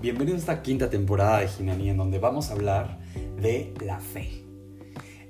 [0.00, 2.98] bienvenidos a esta quinta temporada de Ginani en donde vamos a hablar
[3.38, 4.46] de la fe.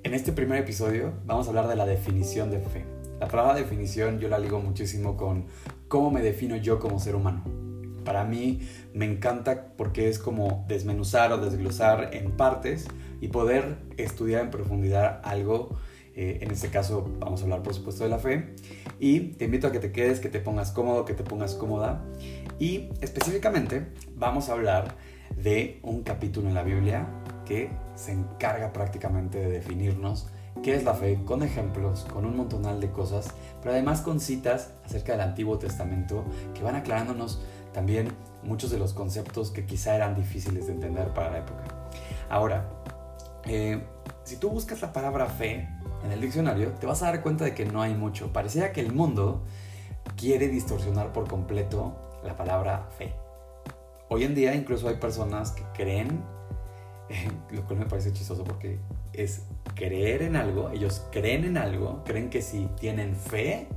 [0.05, 2.85] En este primer episodio vamos a hablar de la definición de fe.
[3.19, 5.47] La palabra definición yo la ligo muchísimo con
[5.89, 7.43] cómo me defino yo como ser humano.
[8.05, 8.61] Para mí
[8.95, 12.87] me encanta porque es como desmenuzar o desglosar en partes
[13.21, 15.77] y poder estudiar en profundidad algo
[16.17, 18.55] eh, en este caso vamos a hablar por supuesto de la fe.
[18.99, 22.05] Y te invito a que te quedes, que te pongas cómodo, que te pongas cómoda.
[22.61, 24.95] Y específicamente vamos a hablar
[25.35, 27.07] de un capítulo en la Biblia
[27.47, 30.29] que se encarga prácticamente de definirnos
[30.63, 33.29] qué es la fe, con ejemplos, con un montonal de cosas,
[33.63, 37.41] pero además con citas acerca del Antiguo Testamento que van aclarándonos
[37.73, 38.09] también
[38.43, 41.65] muchos de los conceptos que quizá eran difíciles de entender para la época.
[42.29, 42.69] Ahora,
[43.47, 43.83] eh,
[44.23, 45.67] si tú buscas la palabra fe
[46.05, 48.35] en el diccionario, te vas a dar cuenta de que no hay mucho.
[48.35, 49.45] Parecía que el mundo
[50.15, 53.13] quiere distorsionar por completo la palabra fe.
[54.09, 56.23] Hoy en día incluso hay personas que creen,
[57.51, 58.79] lo cual me parece chistoso porque
[59.13, 63.69] es creer en algo, ellos creen en algo, creen que si tienen fe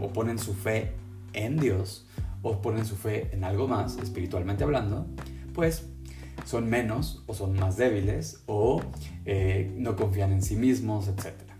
[0.00, 0.92] o ponen su fe
[1.32, 2.06] en Dios
[2.42, 5.06] o ponen su fe en algo más, espiritualmente hablando,
[5.54, 5.88] pues
[6.44, 8.82] son menos o son más débiles o
[9.24, 11.51] eh, no confían en sí mismos, etc.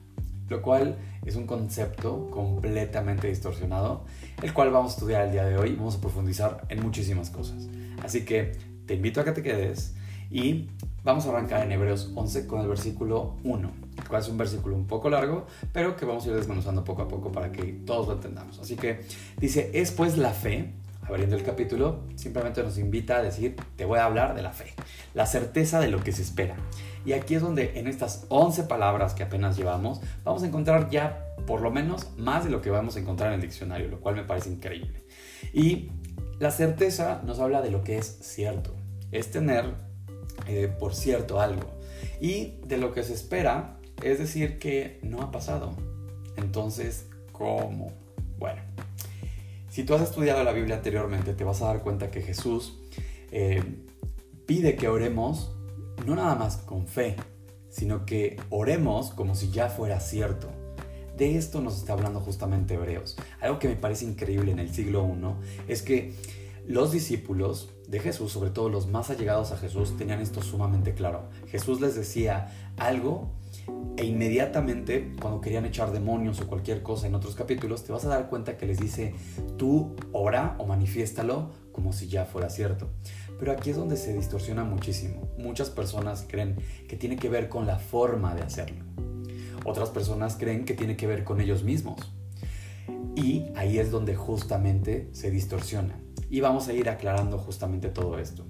[0.48, 4.05] Lo cual es un concepto completamente distorsionado,
[4.43, 7.31] el cual vamos a estudiar el día de hoy y vamos a profundizar en muchísimas
[7.31, 7.69] cosas.
[8.03, 8.53] Así que
[8.87, 9.95] te invito a que te quedes
[10.31, 10.69] y
[11.05, 14.77] vamos a arrancar en Hebreos 11 con el versículo 1, el cual es un versículo
[14.77, 18.09] un poco largo, pero que vamos a ir desmenuzando poco a poco para que todos
[18.09, 18.59] lo entendamos.
[18.59, 19.01] Así que
[19.39, 23.99] dice, es pues la fe abriendo el capítulo, simplemente nos invita a decir, te voy
[23.99, 24.73] a hablar de la fe,
[25.15, 26.56] la certeza de lo que se espera.
[27.05, 31.34] Y aquí es donde en estas 11 palabras que apenas llevamos, vamos a encontrar ya
[31.47, 34.14] por lo menos más de lo que vamos a encontrar en el diccionario, lo cual
[34.14, 35.05] me parece increíble.
[35.53, 35.91] Y
[36.39, 38.75] la certeza nos habla de lo que es cierto,
[39.10, 39.75] es tener
[40.47, 41.71] eh, por cierto algo.
[42.21, 45.77] Y de lo que se espera, es decir, que no ha pasado.
[46.37, 47.93] Entonces, ¿cómo?
[48.38, 48.62] Bueno,
[49.69, 52.78] si tú has estudiado la Biblia anteriormente, te vas a dar cuenta que Jesús
[53.31, 53.62] eh,
[54.47, 55.56] pide que oremos
[56.07, 57.17] no nada más con fe,
[57.69, 60.49] sino que oremos como si ya fuera cierto.
[61.17, 63.17] De esto nos está hablando justamente Hebreos.
[63.41, 66.15] Algo que me parece increíble en el siglo I es que
[66.67, 71.29] los discípulos de Jesús, sobre todo los más allegados a Jesús, tenían esto sumamente claro.
[71.49, 73.31] Jesús les decía algo
[73.97, 78.09] e inmediatamente, cuando querían echar demonios o cualquier cosa en otros capítulos, te vas a
[78.09, 79.15] dar cuenta que les dice,
[79.59, 82.91] tú ora o manifiéstalo como si ya fuera cierto.
[83.38, 85.28] Pero aquí es donde se distorsiona muchísimo.
[85.38, 86.56] Muchas personas creen
[86.88, 88.84] que tiene que ver con la forma de hacerlo.
[89.65, 92.12] Otras personas creen que tiene que ver con ellos mismos.
[93.15, 96.00] Y ahí es donde justamente se distorsiona.
[96.31, 98.47] Y vamos a ir aclarando justamente todo esto.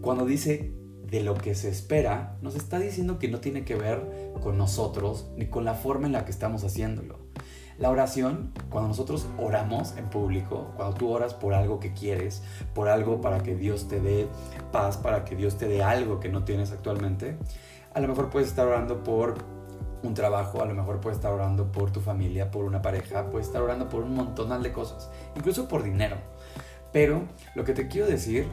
[0.00, 0.72] Cuando dice
[1.10, 5.30] de lo que se espera, nos está diciendo que no tiene que ver con nosotros
[5.36, 7.19] ni con la forma en la que estamos haciéndolo.
[7.80, 12.42] La oración, cuando nosotros oramos en público, cuando tú oras por algo que quieres,
[12.74, 14.28] por algo para que Dios te dé
[14.70, 17.38] paz, para que Dios te dé algo que no tienes actualmente,
[17.94, 19.34] a lo mejor puedes estar orando por
[20.02, 23.46] un trabajo, a lo mejor puedes estar orando por tu familia, por una pareja, puedes
[23.46, 26.16] estar orando por un montón de cosas, incluso por dinero.
[26.92, 27.22] Pero
[27.54, 28.46] lo que te quiero decir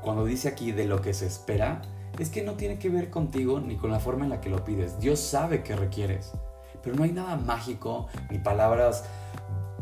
[0.00, 1.82] cuando dice aquí de lo que se espera,
[2.18, 4.64] es que no tiene que ver contigo ni con la forma en la que lo
[4.64, 4.98] pides.
[4.98, 6.32] Dios sabe que requieres,
[6.82, 9.04] pero no hay nada mágico ni palabras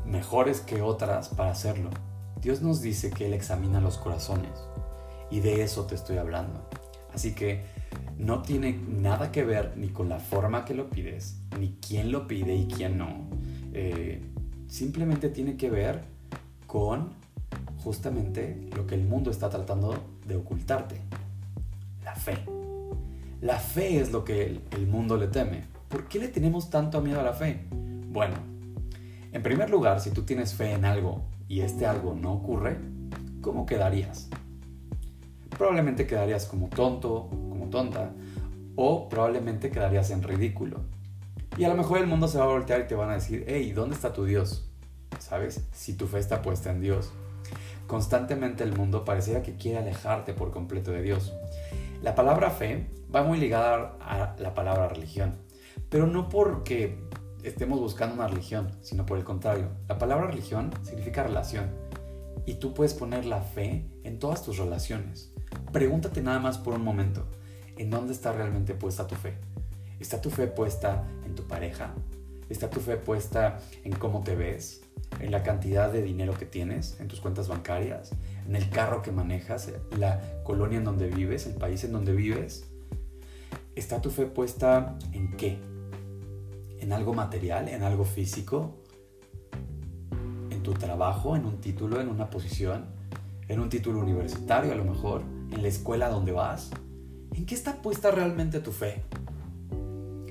[0.05, 1.91] mejores que otras para hacerlo.
[2.41, 4.53] Dios nos dice que Él examina los corazones
[5.31, 6.69] y de eso te estoy hablando.
[7.13, 7.65] Así que
[8.19, 12.27] no tiene nada que ver ni con la forma que lo pides, ni quién lo
[12.27, 13.29] pide y quién no.
[13.73, 14.23] Eh,
[14.69, 16.05] simplemente tiene que ver
[16.67, 17.11] con
[17.83, 19.95] justamente lo que el mundo está tratando
[20.27, 21.01] de ocultarte,
[22.05, 22.39] la fe.
[23.41, 25.65] La fe es lo que el, mundo le teme.
[25.89, 27.67] ¿Por qué le tenemos tanto miedo a la fe?
[27.71, 28.35] Bueno,
[29.33, 32.77] en primer lugar, si tú tienes fe en algo y este algo no ocurre,
[33.41, 34.29] ¿cómo quedarías?
[35.51, 38.13] Probablemente quedarías como tonto, como tonta,
[38.75, 40.81] o probablemente quedarías en ridículo.
[41.57, 43.45] Y a lo mejor el mundo se va a voltear y te van a decir,
[43.47, 44.69] hey, ¿dónde está tu Dios?
[45.19, 45.67] ¿Sabes?
[45.73, 47.13] Si tu fe está puesta en Dios.
[47.87, 51.33] Constantemente el mundo pareciera que quiere alejarte por completo de Dios.
[52.03, 55.37] La palabra fe va muy ligada a la palabra religión,
[55.89, 56.99] pero no porque
[57.43, 59.69] estemos buscando una religión, sino por el contrario.
[59.89, 61.71] La palabra religión significa relación
[62.45, 65.33] y tú puedes poner la fe en todas tus relaciones.
[65.73, 67.27] Pregúntate nada más por un momento,
[67.77, 69.35] ¿en dónde está realmente puesta tu fe?
[70.01, 71.95] ¿Está tu fe puesta en tu pareja?
[72.49, 74.83] ¿Está tu fe puesta en cómo te ves?
[75.21, 78.13] en la cantidad de dinero que tienes en tus cuentas bancarias,
[78.47, 82.69] en el carro que manejas, la colonia en donde vives, el país en donde vives.
[83.75, 85.59] ¿Está tu fe puesta en qué?
[86.87, 87.69] ¿En algo material?
[87.69, 88.77] ¿En algo físico?
[90.51, 91.35] ¿En tu trabajo?
[91.35, 92.01] ¿En un título?
[92.01, 92.85] ¿En una posición?
[93.49, 95.23] ¿En un título universitario a lo mejor?
[95.51, 96.71] ¿En la escuela donde vas?
[97.35, 99.03] ¿En qué está puesta realmente tu fe?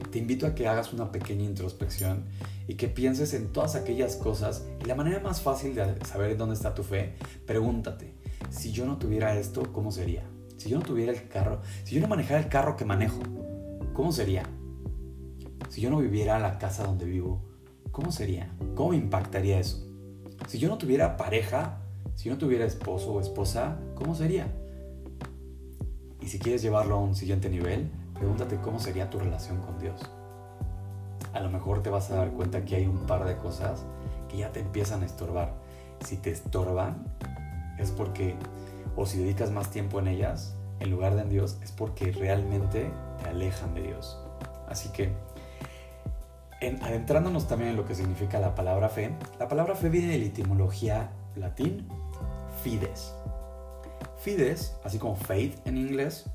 [0.10, 2.24] Te invito a que hagas una pequeña introspección
[2.70, 6.56] y que pienses en todas aquellas cosas y la manera más fácil de saber dónde
[6.56, 7.16] está tu fe,
[7.46, 8.16] pregúntate,
[8.50, 10.24] si yo no tuviera esto, ¿cómo sería?
[10.56, 13.20] Si yo no tuviera el carro, si yo no manejara el carro que manejo,
[13.94, 14.44] ¿cómo sería?
[15.70, 17.42] Si yo no viviera la casa donde vivo,
[17.92, 18.56] ¿cómo sería?
[18.76, 19.86] ¿Cómo impactaría eso?
[20.48, 21.82] Si yo no tuviera pareja,
[22.16, 24.48] si yo no tuviera esposo o esposa, ¿cómo sería?
[26.22, 30.02] Y si quieres llevarlo a un siguiente nivel, pregúntate cómo sería tu relación con Dios
[31.36, 33.84] a lo mejor te vas a dar cuenta que hay un par de cosas
[34.30, 35.54] que ya te empiezan a estorbar.
[36.00, 37.04] Si te estorban,
[37.78, 38.36] es porque,
[38.96, 42.90] o si dedicas más tiempo en ellas, en lugar de en Dios, es porque realmente
[43.22, 44.18] te alejan de Dios.
[44.70, 45.14] Así que,
[46.66, 50.20] en, adentrándonos también en lo que significa la palabra fe, la palabra fe viene de
[50.20, 51.88] la etimología latín
[52.64, 53.14] fides.
[54.18, 56.26] Fides, así como faith en inglés,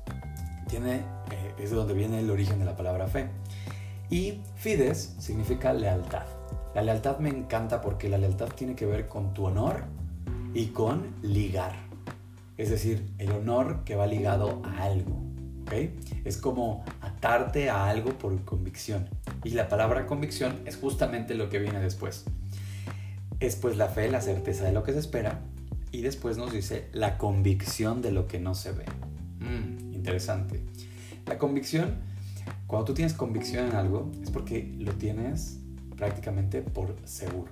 [0.67, 3.27] tiene, eh, es de donde viene el origen de la palabra fe.
[4.09, 6.25] Y fides significa lealtad.
[6.73, 9.83] La lealtad me encanta porque la lealtad tiene que ver con tu honor
[10.53, 11.73] y con ligar.
[12.57, 15.21] Es decir, el honor que va ligado a algo.
[16.25, 16.83] Es como
[17.21, 19.07] atarte a algo por convicción.
[19.43, 22.25] Y la palabra convicción es justamente lo que viene después.
[23.39, 25.41] Es pues la fe, la certeza de lo que se espera.
[25.91, 28.85] Y después nos dice la convicción de lo que no se ve.
[29.39, 30.61] Mm, interesante.
[31.27, 31.95] La convicción
[32.65, 35.59] cuando tú tienes convicción en algo es porque lo tienes
[35.97, 37.51] prácticamente por seguro.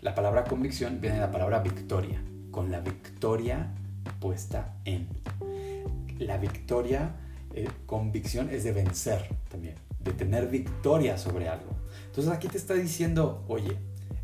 [0.00, 3.74] La palabra convicción viene de la palabra victoria, con la victoria
[4.18, 5.08] puesta en.
[6.18, 7.16] La victoria,
[7.54, 11.70] eh, convicción es de vencer también, de tener victoria sobre algo.
[12.06, 13.76] Entonces aquí te está diciendo, oye,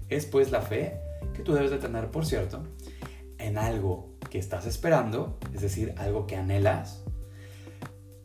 [0.08, 1.00] es pues la fe
[1.34, 2.62] que tú debes de tener, por cierto,
[3.38, 7.02] en algo que estás esperando, es decir, algo que anhelas,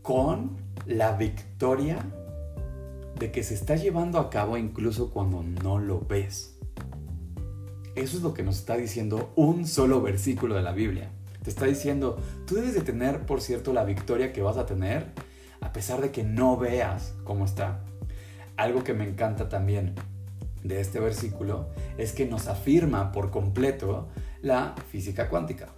[0.01, 2.05] con la victoria
[3.19, 6.57] de que se está llevando a cabo incluso cuando no lo ves.
[7.95, 11.11] Eso es lo que nos está diciendo un solo versículo de la Biblia.
[11.43, 15.07] Te está diciendo, tú debes de tener, por cierto, la victoria que vas a tener
[15.61, 17.79] a pesar de que no veas cómo está.
[18.57, 19.95] Algo que me encanta también
[20.63, 24.09] de este versículo es que nos afirma por completo
[24.41, 25.69] la física cuántica.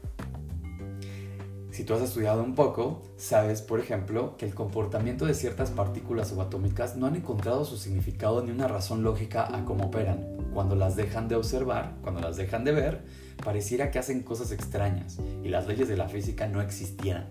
[1.74, 6.28] Si tú has estudiado un poco, sabes, por ejemplo, que el comportamiento de ciertas partículas
[6.28, 10.38] subatómicas no han encontrado su significado ni una razón lógica a cómo operan.
[10.54, 13.02] Cuando las dejan de observar, cuando las dejan de ver,
[13.44, 17.28] pareciera que hacen cosas extrañas y las leyes de la física no existieran.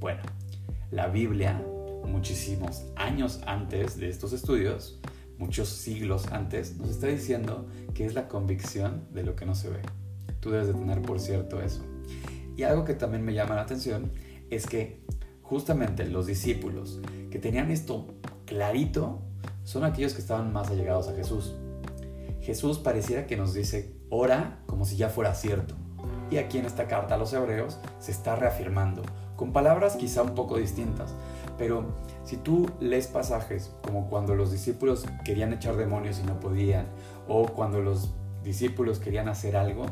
[0.00, 0.22] Bueno,
[0.90, 1.64] la Biblia,
[2.04, 4.98] muchísimos años antes de estos estudios,
[5.38, 9.70] muchos siglos antes, nos está diciendo que es la convicción de lo que no se
[9.70, 9.82] ve.
[10.40, 11.87] Tú debes de tener por cierto eso.
[12.58, 14.10] Y algo que también me llama la atención
[14.50, 15.00] es que
[15.42, 17.00] justamente los discípulos
[17.30, 18.08] que tenían esto
[18.46, 19.20] clarito
[19.62, 21.54] son aquellos que estaban más allegados a Jesús.
[22.40, 25.76] Jesús pareciera que nos dice, ora como si ya fuera cierto.
[26.32, 29.02] Y aquí en esta carta a los hebreos se está reafirmando,
[29.36, 31.14] con palabras quizá un poco distintas,
[31.58, 31.94] pero
[32.24, 36.86] si tú lees pasajes como cuando los discípulos querían echar demonios y no podían,
[37.28, 39.86] o cuando los discípulos querían hacer algo,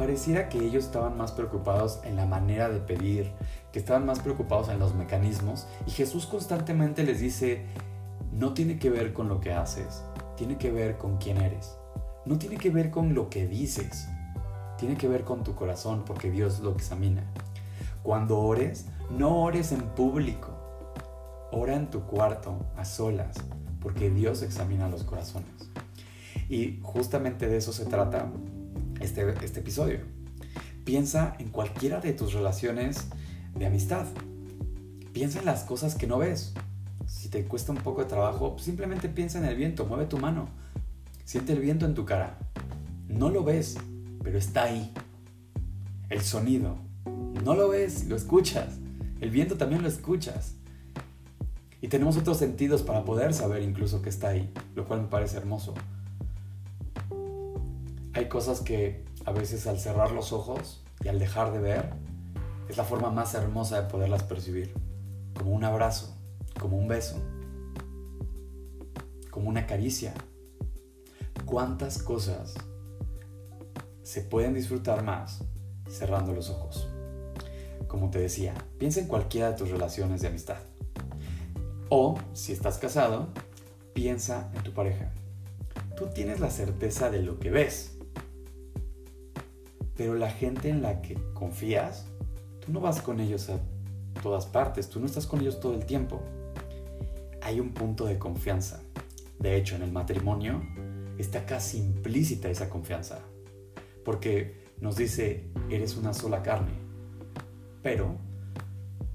[0.00, 3.34] pareciera que ellos estaban más preocupados en la manera de pedir,
[3.70, 7.66] que estaban más preocupados en los mecanismos y Jesús constantemente les dice,
[8.32, 10.02] no tiene que ver con lo que haces,
[10.38, 11.76] tiene que ver con quién eres,
[12.24, 14.08] no tiene que ver con lo que dices,
[14.78, 17.30] tiene que ver con tu corazón porque Dios lo examina.
[18.02, 20.48] Cuando ores, no ores en público,
[21.52, 23.36] ora en tu cuarto, a solas,
[23.82, 25.70] porque Dios examina los corazones.
[26.48, 28.30] Y justamente de eso se trata
[29.00, 30.00] este, este episodio.
[30.84, 33.08] Piensa en cualquiera de tus relaciones
[33.54, 34.06] de amistad.
[35.12, 36.54] Piensa en las cosas que no ves.
[37.06, 40.48] Si te cuesta un poco de trabajo, simplemente piensa en el viento, mueve tu mano.
[41.24, 42.38] Siente el viento en tu cara.
[43.08, 43.76] No lo ves,
[44.22, 44.92] pero está ahí.
[46.08, 46.78] El sonido.
[47.44, 48.78] No lo ves, lo escuchas.
[49.20, 50.54] El viento también lo escuchas.
[51.80, 55.38] Y tenemos otros sentidos para poder saber incluso que está ahí, lo cual me parece
[55.38, 55.74] hermoso
[58.20, 61.90] hay cosas que a veces al cerrar los ojos y al dejar de ver,
[62.68, 64.74] es la forma más hermosa de poderlas percibir.
[65.34, 66.16] Como un abrazo,
[66.60, 67.16] como un beso,
[69.30, 70.14] como una caricia.
[71.46, 72.54] ¿Cuántas cosas
[74.02, 75.42] se pueden disfrutar más
[75.88, 76.88] cerrando los ojos?
[77.90, 80.58] como te decía, piensa en cualquiera de tus relaciones de amistad.
[81.88, 83.30] O, si estás casado,
[83.94, 85.10] piensa en tu pareja.
[85.96, 87.98] Tú tienes la certeza de lo que ves,
[90.00, 92.06] pero la gente en la que confías,
[92.64, 93.60] tú no vas con ellos a
[94.22, 96.22] todas partes, tú no estás con ellos todo el tiempo.
[97.42, 98.80] Hay un punto de confianza.
[99.38, 100.62] De hecho, en el matrimonio
[101.18, 103.18] está casi implícita esa confianza,
[104.02, 106.72] porque nos dice, eres una sola carne,
[107.82, 108.16] pero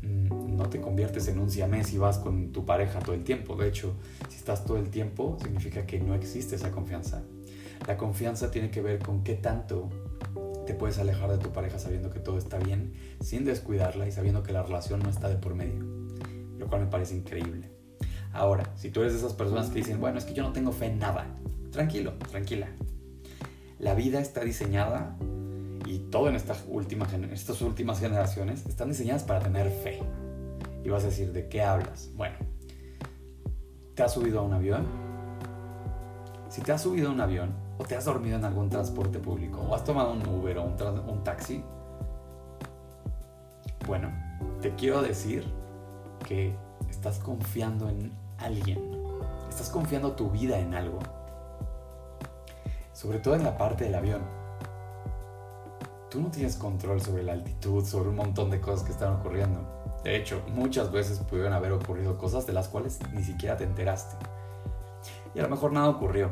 [0.03, 3.55] mm, no te conviertes en un siamés y vas con tu pareja todo el tiempo.
[3.55, 3.95] De hecho,
[4.29, 7.23] si estás todo el tiempo, significa que no existe esa confianza.
[7.87, 9.89] La confianza tiene que ver con qué tanto
[10.65, 14.43] te puedes alejar de tu pareja sabiendo que todo está bien, sin descuidarla y sabiendo
[14.43, 15.83] que la relación no está de por medio.
[16.57, 17.71] Lo cual me parece increíble.
[18.33, 20.71] Ahora, si tú eres de esas personas que dicen, bueno, es que yo no tengo
[20.71, 21.27] fe en nada,
[21.71, 22.67] tranquilo, tranquila.
[23.79, 25.15] La vida está diseñada
[25.85, 30.01] y todo en estas últimas, estas últimas generaciones están diseñadas para tener fe.
[30.83, 32.09] Y vas a decir, ¿de qué hablas?
[32.15, 32.35] Bueno,
[33.95, 34.85] ¿te has subido a un avión?
[36.49, 39.59] Si te has subido a un avión o te has dormido en algún transporte público
[39.61, 41.63] o has tomado un Uber o un, taxi,
[43.87, 44.11] bueno,
[44.61, 45.45] te quiero decir
[46.27, 46.55] que
[46.89, 48.79] estás confiando en alguien,
[49.49, 50.99] estás confiando tu vida en algo,
[52.93, 54.45] sobre todo en la parte del avión
[56.15, 59.59] tú no tienes control sobre la altitud, sobre un montón de cosas que están ocurriendo.
[60.01, 64.15] De hecho, muchas veces pudieron haber ocurrido cosas de las cuales ni siquiera te enteraste.
[65.33, 66.29] Y a lo mejor nada ocurrió.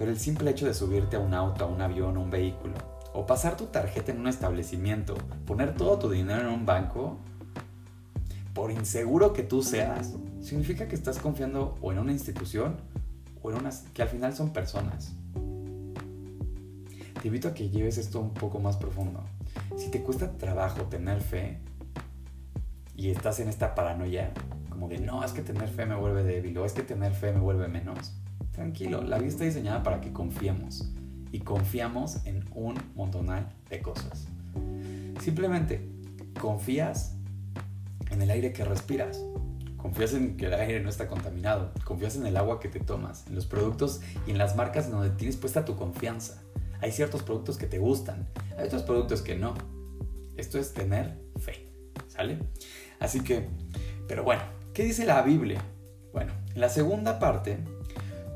[0.00, 2.74] Pero el simple hecho de subirte a un auto, a un avión, a un vehículo,
[3.12, 5.14] o pasar tu tarjeta en un establecimiento,
[5.46, 7.18] poner todo tu dinero en un banco,
[8.54, 12.78] por inseguro que tú seas, significa que estás confiando o en una institución
[13.42, 15.14] o en unas que al final son personas
[17.20, 19.22] te invito a que lleves esto un poco más profundo.
[19.76, 21.58] Si te cuesta trabajo tener fe
[22.96, 24.32] y estás en esta paranoia,
[24.70, 27.32] como de no, es que tener fe me vuelve débil o es que tener fe
[27.32, 28.14] me vuelve menos,
[28.60, 30.92] tranquilo, la vida está diseñada para que confiemos
[31.32, 34.26] y confiamos en un montonal de cosas.
[35.18, 35.88] Simplemente
[36.38, 37.16] confías
[38.10, 39.24] en el aire que respiras.
[39.78, 41.72] Confías en que el aire no está contaminado.
[41.84, 45.08] Confías en el agua que te tomas, en los productos y en las marcas donde
[45.08, 46.42] tienes puesta tu confianza.
[46.82, 49.54] Hay ciertos productos que te gustan, hay otros productos que no.
[50.36, 51.72] Esto es tener fe,
[52.08, 52.38] ¿sale?
[52.98, 53.48] Así que,
[54.06, 54.42] pero bueno,
[54.74, 55.62] ¿qué dice la Biblia?
[56.12, 57.58] Bueno, en la segunda parte,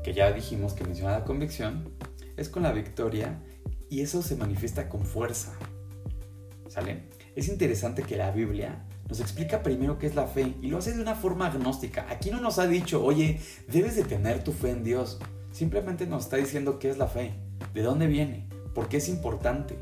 [0.05, 1.89] que ya dijimos que menciona la convicción,
[2.37, 3.41] es con la victoria
[3.89, 5.51] y eso se manifiesta con fuerza,
[6.67, 7.09] ¿sale?
[7.35, 10.93] Es interesante que la Biblia nos explica primero qué es la fe y lo hace
[10.93, 12.05] de una forma agnóstica.
[12.07, 15.17] Aquí no nos ha dicho, oye, debes de tener tu fe en Dios.
[15.51, 17.33] Simplemente nos está diciendo qué es la fe.
[17.73, 18.47] ¿De dónde viene?
[18.75, 19.75] ¿Por qué es importante?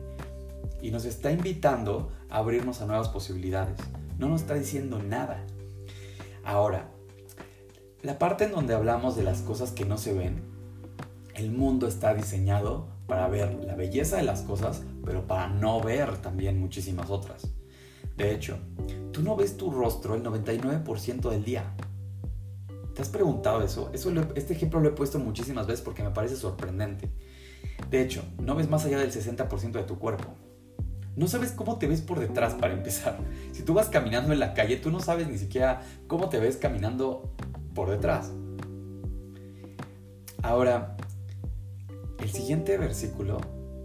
[0.82, 3.77] Y nos está invitando a abrirnos a nuevas posibilidades.
[4.18, 5.46] No nos está diciendo nada.
[6.46, 6.92] Ahora,
[8.03, 10.41] la parte en donde hablamos de las cosas que no se ven,
[11.36, 16.17] el mundo está diseñado para ver la belleza de las cosas, pero para no ver
[16.17, 17.48] también muchísimas otras.
[18.17, 18.57] De hecho,
[19.13, 21.74] tú no ves tu rostro el 99% del día.
[22.93, 23.89] ¿Te has preguntado eso?
[23.93, 27.10] este ejemplo lo he puesto muchísimas veces porque me parece sorprendente.
[27.89, 30.36] De hecho, no ves más allá del 60% de tu cuerpo.
[31.15, 33.17] No sabes cómo te ves por detrás para empezar.
[33.53, 36.57] Si tú vas caminando en la calle, tú no sabes ni siquiera cómo te ves
[36.57, 37.33] caminando
[37.74, 38.32] por detrás.
[40.42, 40.98] Ahora,
[42.20, 43.39] el siguiente versículo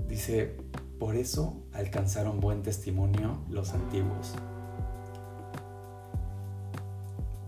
[0.09, 0.57] dice,
[0.99, 4.35] por eso alcanzaron buen testimonio los antiguos.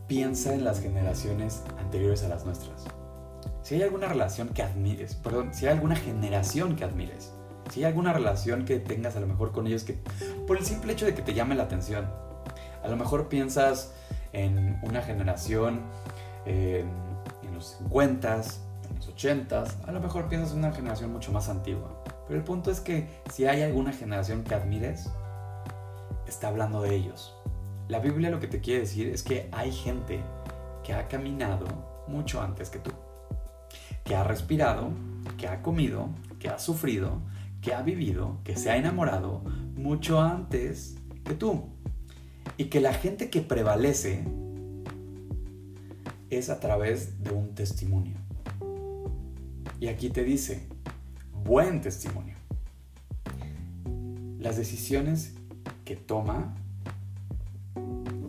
[0.07, 2.87] Piensa en las generaciones anteriores a las nuestras
[3.71, 7.33] si hay alguna relación que admires, perdón, si hay alguna generación que admires,
[7.71, 9.97] si hay alguna relación que tengas a lo mejor con ellos que
[10.49, 12.07] por el simple hecho de que te llame la atención,
[12.83, 13.93] a lo mejor piensas
[14.33, 15.83] en una generación
[16.47, 16.89] en
[17.55, 22.03] los 50, en los 80, a lo mejor piensas en una generación mucho más antigua.
[22.27, 25.11] Pero el punto es que si hay alguna generación que admires,
[26.27, 27.35] está hablando de ellos.
[27.89, 30.21] La Biblia lo que te quiere decir es que hay gente
[30.85, 31.67] que ha caminado
[32.07, 32.93] mucho antes que tú
[34.11, 34.91] que ha respirado,
[35.39, 36.09] que ha comido,
[36.41, 37.21] que ha sufrido,
[37.61, 39.43] que ha vivido, que se ha enamorado
[39.77, 41.69] mucho antes que tú.
[42.57, 44.25] Y que la gente que prevalece
[46.31, 48.17] es a través de un testimonio.
[49.81, 50.67] Y aquí te dice,
[51.45, 52.37] buen testimonio.
[54.39, 55.35] Las decisiones
[55.85, 56.55] que toma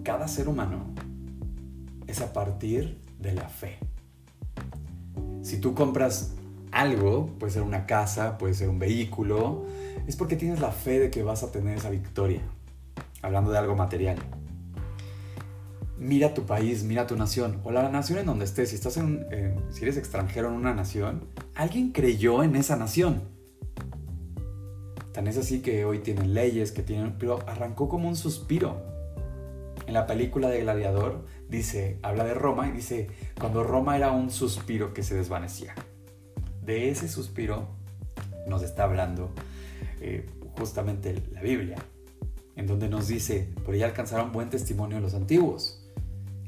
[0.03, 0.86] cada ser humano
[2.08, 3.77] es a partir de la fe.
[5.41, 6.34] Si tú compras
[6.72, 9.65] algo, puede ser una casa, puede ser un vehículo,
[10.08, 12.41] es porque tienes la fe de que vas a tener esa victoria.
[13.22, 14.17] hablando de algo material.
[16.01, 18.70] Mira tu país, mira tu nación, o la nación en donde estés.
[18.70, 23.22] Si, estás en, eh, si eres extranjero en una nación, alguien creyó en esa nación.
[25.13, 28.81] Tan es así que hoy tienen leyes, que tienen, pero arrancó como un suspiro.
[29.86, 34.31] En la película de Gladiador dice, habla de Roma y dice, cuando Roma era un
[34.31, 35.75] suspiro que se desvanecía.
[36.65, 37.67] De ese suspiro
[38.48, 39.29] nos está hablando
[40.00, 40.25] eh,
[40.58, 41.77] justamente la Biblia,
[42.55, 45.80] en donde nos dice, por ella alcanzaron buen testimonio los antiguos.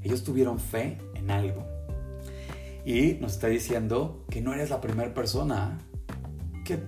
[0.04, 1.66] Ellos tuvieron fe en algo.
[2.86, 5.80] Y nos está diciendo que no eres la primera persona
[6.66, 6.80] que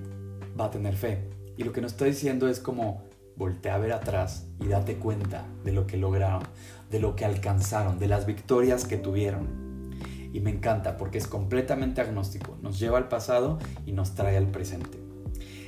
[0.60, 1.30] va a tener fe.
[1.58, 3.04] Y lo que nos está diciendo es como
[3.38, 6.44] voltea a ver atrás y date cuenta de lo que lograron,
[6.90, 9.94] de lo que alcanzaron, de las victorias que tuvieron.
[10.34, 14.48] Y me encanta porque es completamente agnóstico, nos lleva al pasado y nos trae al
[14.48, 15.00] presente.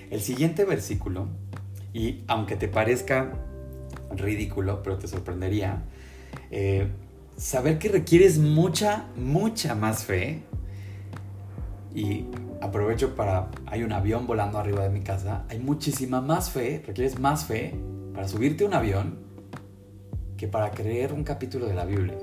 [0.10, 1.28] El siguiente versículo,
[1.94, 3.34] y aunque te parezca
[4.12, 5.84] ridículo, pero te sorprendería,
[6.52, 6.90] eh,
[7.38, 10.44] saber que requieres mucha, mucha más fe
[11.94, 12.26] y
[12.62, 17.20] aprovecho para, hay un avión volando arriba de mi casa, hay muchísima más fe, requieres
[17.20, 17.76] más fe
[18.14, 19.20] para subirte a un avión
[20.36, 22.18] que para creer un capítulo de la Biblia.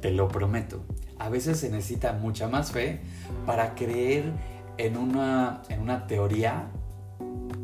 [0.00, 0.84] Te lo prometo.
[1.18, 3.00] A veces se necesita mucha más fe
[3.46, 4.32] para creer
[4.78, 6.68] en una, en una teoría,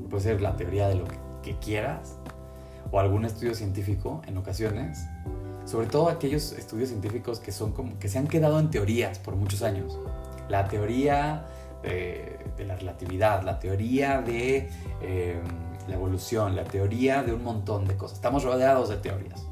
[0.09, 2.19] puede ser la teoría de lo que, que quieras,
[2.91, 5.07] o algún estudio científico en ocasiones,
[5.65, 9.37] sobre todo aquellos estudios científicos que, son como, que se han quedado en teorías por
[9.37, 9.99] muchos años
[10.49, 11.47] la teoría
[11.83, 14.69] de, la relatividad, la teoría de
[15.01, 15.41] eh,
[15.89, 18.19] la evolución, la teoría de un montón de cosas.
[18.19, 19.47] Estamos rodeados de teorías.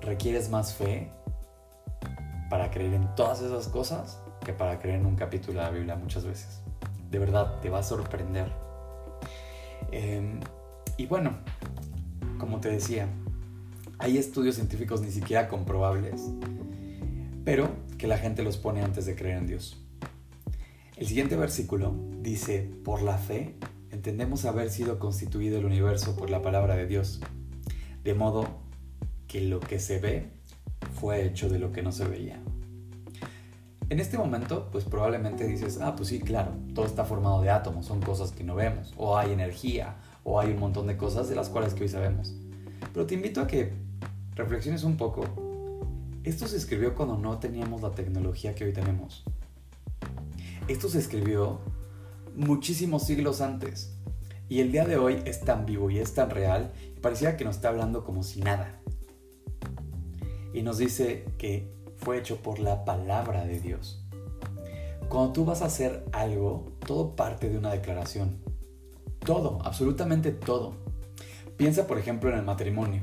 [0.00, 1.10] Requieres más fe
[2.50, 5.96] para creer en todas esas cosas que para creer en un capítulo de la Biblia
[5.96, 6.60] muchas veces.
[7.10, 8.52] De verdad, te va a sorprender.
[9.90, 10.40] Em,
[10.96, 11.38] y bueno,
[12.38, 13.08] como te decía,
[13.98, 16.30] hay estudios científicos ni siquiera comprobables,
[17.44, 19.82] pero que la gente los pone antes de creer en Dios.
[20.96, 23.54] El siguiente versículo dice, por la fe
[23.90, 27.20] entendemos haber sido constituido el universo por la palabra de Dios,
[28.04, 28.46] de modo
[29.26, 30.30] que lo que se ve
[30.98, 32.40] fue hecho de lo que no se veía.
[33.88, 37.86] En este momento, pues probablemente dices, ah, pues sí, claro, todo está formado de átomos,
[37.86, 41.36] son cosas que no vemos, o hay energía, o hay un montón de cosas de
[41.36, 42.34] las cuales que hoy sabemos.
[42.92, 43.85] Pero te invito a que
[44.36, 45.24] reflexiones un poco
[46.26, 49.22] esto se escribió cuando no teníamos la tecnología que hoy tenemos.
[50.66, 51.60] Esto se escribió
[52.34, 53.94] muchísimos siglos antes.
[54.48, 57.44] Y el día de hoy es tan vivo y es tan real y parecía que
[57.44, 58.80] nos está hablando como si nada.
[60.52, 64.04] Y nos dice que fue hecho por la palabra de Dios.
[65.08, 68.38] Cuando tú vas a hacer algo, todo parte de una declaración.
[69.20, 70.74] Todo, absolutamente todo.
[71.56, 73.02] Piensa por ejemplo en el matrimonio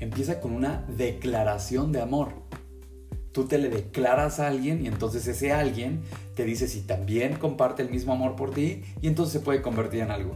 [0.00, 2.28] empieza con una declaración de amor.
[3.32, 6.02] Tú te le declaras a alguien y entonces ese alguien
[6.34, 10.00] te dice si también comparte el mismo amor por ti y entonces se puede convertir
[10.00, 10.34] en algo.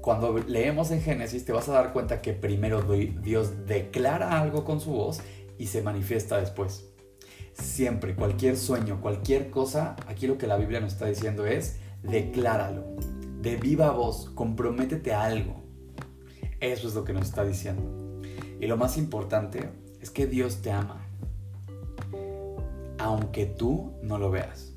[0.00, 4.80] Cuando leemos en Génesis te vas a dar cuenta que primero Dios declara algo con
[4.80, 5.20] su voz
[5.58, 6.88] y se manifiesta después.
[7.52, 12.96] Siempre, cualquier sueño, cualquier cosa, aquí lo que la Biblia nos está diciendo es, decláralo.
[13.40, 15.62] De viva voz, comprométete a algo.
[16.58, 18.01] Eso es lo que nos está diciendo.
[18.62, 19.70] Y lo más importante
[20.00, 21.04] es que Dios te ama,
[22.96, 24.72] aunque tú no lo veas.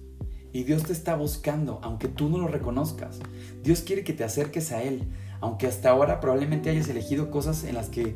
[0.51, 3.19] Y Dios te está buscando, aunque tú no lo reconozcas.
[3.61, 5.03] Dios quiere que te acerques a Él,
[5.39, 8.15] aunque hasta ahora probablemente hayas elegido cosas en las que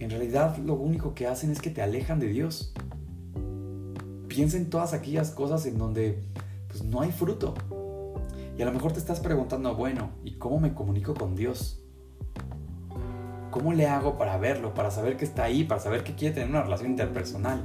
[0.00, 2.74] en realidad lo único que hacen es que te alejan de Dios.
[4.28, 6.22] Piensa en todas aquellas cosas en donde
[6.68, 7.54] pues, no hay fruto.
[8.58, 11.79] Y a lo mejor te estás preguntando, bueno, ¿y cómo me comunico con Dios?
[13.50, 16.50] ¿Cómo le hago para verlo, para saber que está ahí, para saber que quiere tener
[16.50, 17.60] una relación interpersonal?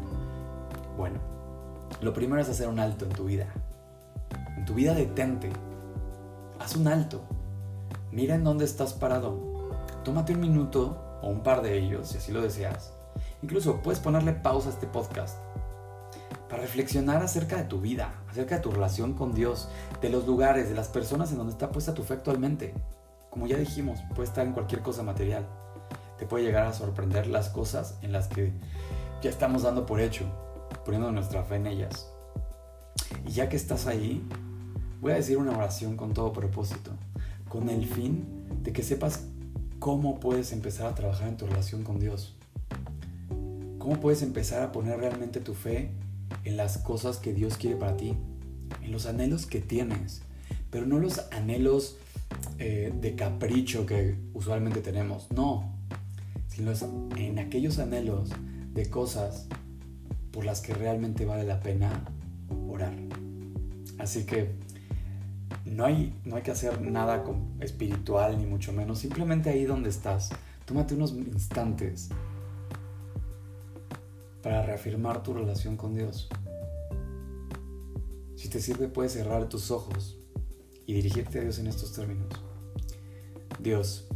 [0.97, 1.19] Bueno,
[2.01, 3.47] lo primero es hacer un alto en tu vida.
[4.57, 5.51] En tu vida detente.
[6.59, 7.21] Haz un alto.
[8.11, 9.69] Mira en dónde estás parado.
[10.03, 12.93] Tómate un minuto o un par de ellos, si así lo deseas.
[13.43, 15.37] Incluso puedes ponerle pausa a este podcast
[16.49, 19.69] para reflexionar acerca de tu vida, acerca de tu relación con Dios,
[20.01, 22.73] de los lugares, de las personas en donde está puesta tu fe actualmente.
[23.29, 25.45] Como ya dijimos, puede estar en cualquier cosa material
[26.17, 28.51] te puede llegar a sorprender las cosas en las que
[29.21, 30.25] ya estamos dando por hecho,
[30.83, 32.11] poniendo nuestra fe en ellas.
[33.25, 34.23] Y ya que estás ahí,
[35.01, 36.91] voy a decir una oración con todo propósito,
[37.49, 38.25] con el fin
[38.63, 39.25] de que sepas
[39.79, 42.35] cómo puedes empezar a trabajar en tu relación con Dios.
[43.77, 45.91] Cómo puedes empezar a poner realmente tu fe
[46.43, 48.15] en las cosas que Dios quiere para ti,
[48.81, 50.21] en los anhelos que tienes,
[50.71, 51.97] pero no los anhelos
[52.57, 55.74] eh, de capricho que usualmente tenemos, no,
[56.55, 56.71] sino
[57.17, 58.29] en aquellos anhelos
[58.73, 59.47] de cosas
[60.31, 62.05] por las que realmente vale la pena
[62.69, 62.93] orar.
[63.99, 64.51] Así que
[65.65, 67.23] no hay, no hay que hacer nada
[67.59, 70.29] espiritual ni mucho menos, simplemente ahí donde estás,
[70.65, 72.09] tómate unos instantes
[74.41, 76.29] para reafirmar tu relación con Dios.
[78.35, 80.17] Si te sirve, puedes cerrar tus ojos
[80.85, 82.29] y dirigirte a Dios en estos términos.
[83.59, 84.07] Dios,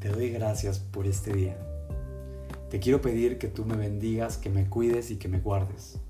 [0.00, 1.73] te doy gracias por este día.
[2.74, 6.00] Te quiero pedir que tú me bendigas, que me cuides y que me guardes.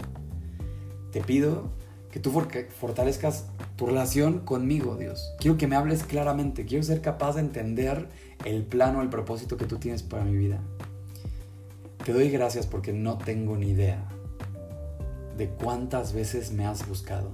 [1.12, 1.72] Te pido
[2.10, 5.34] que tú fortalezcas tu relación conmigo, Dios.
[5.38, 8.08] Quiero que me hables claramente, quiero ser capaz de entender
[8.46, 10.58] el plano, el propósito que tú tienes para mi vida.
[12.02, 14.02] Te doy gracias porque no tengo ni idea
[15.36, 17.32] de cuántas veces me has buscado.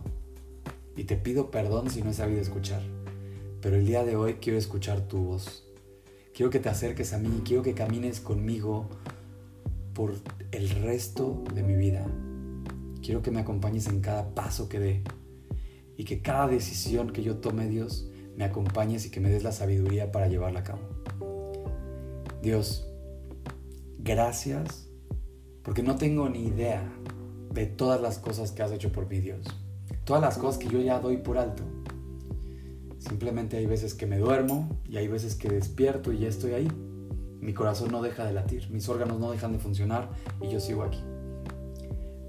[0.96, 2.82] Y te pido perdón si no he sabido escuchar.
[3.60, 5.70] Pero el día de hoy quiero escuchar tu voz.
[6.34, 8.88] Quiero que te acerques a mí, quiero que camines conmigo
[9.94, 10.14] por
[10.52, 12.06] el resto de mi vida.
[13.02, 15.04] Quiero que me acompañes en cada paso que dé
[15.96, 19.52] y que cada decisión que yo tome, Dios, me acompañes y que me des la
[19.52, 20.80] sabiduría para llevarla a cabo.
[22.42, 22.86] Dios,
[23.98, 24.88] gracias
[25.62, 26.90] porque no tengo ni idea
[27.52, 29.46] de todas las cosas que has hecho por mí, Dios.
[30.04, 31.62] Todas las cosas que yo ya doy por alto.
[32.98, 36.68] Simplemente hay veces que me duermo y hay veces que despierto y ya estoy ahí.
[37.40, 40.08] Mi corazón no deja de latir, mis órganos no dejan de funcionar
[40.40, 41.02] y yo sigo aquí.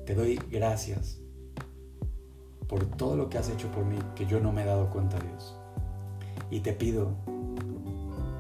[0.06, 1.20] Te doy gracias
[2.68, 5.20] por todo lo que has hecho por mí que yo no me he dado cuenta,
[5.20, 5.56] Dios.
[6.50, 7.16] Y te pido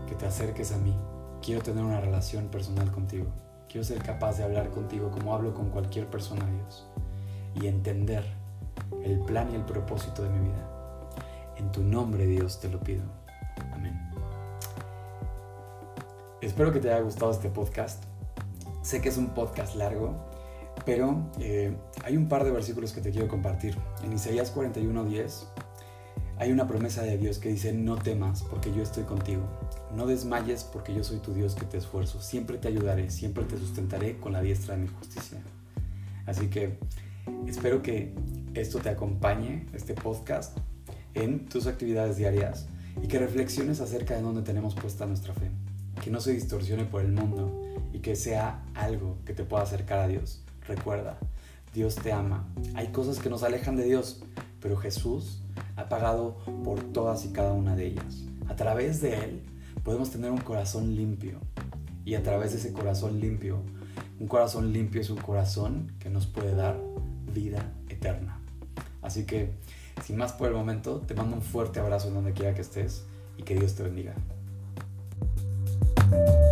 [0.07, 0.95] que te acerques a mí
[1.41, 3.25] Quiero tener una relación personal contigo.
[3.67, 6.87] Quiero ser capaz de hablar contigo como hablo con cualquier persona, Dios.
[7.55, 8.23] Y entender
[9.03, 10.69] el plan y el propósito de mi vida.
[11.57, 13.01] En tu nombre, Dios, te lo pido.
[16.41, 18.03] Espero que te haya gustado este podcast.
[18.81, 20.15] Sé que es un podcast largo,
[20.87, 23.77] pero eh, hay un par de versículos que te quiero compartir.
[24.03, 25.45] En Isaías 41:10
[26.39, 29.43] hay una promesa de Dios que dice, no temas porque yo estoy contigo.
[29.95, 32.19] No desmayes porque yo soy tu Dios que te esfuerzo.
[32.19, 35.39] Siempre te ayudaré, siempre te sustentaré con la diestra de mi justicia.
[36.25, 36.79] Así que
[37.45, 38.15] espero que
[38.55, 40.57] esto te acompañe, este podcast,
[41.13, 42.67] en tus actividades diarias
[43.03, 45.51] y que reflexiones acerca de dónde tenemos puesta nuestra fe.
[46.01, 47.61] Que no se distorsione por el mundo
[47.93, 50.43] y que sea algo que te pueda acercar a Dios.
[50.67, 51.17] Recuerda,
[51.73, 52.47] Dios te ama.
[52.75, 54.23] Hay cosas que nos alejan de Dios,
[54.59, 55.41] pero Jesús
[55.75, 58.23] ha pagado por todas y cada una de ellas.
[58.47, 59.43] A través de Él
[59.83, 61.39] podemos tener un corazón limpio.
[62.03, 63.61] Y a través de ese corazón limpio,
[64.19, 66.79] un corazón limpio es un corazón que nos puede dar
[67.33, 68.39] vida eterna.
[69.01, 69.51] Así que,
[70.03, 73.05] sin más por el momento, te mando un fuerte abrazo en donde quiera que estés
[73.37, 74.15] y que Dios te bendiga.
[76.11, 76.50] Thank you.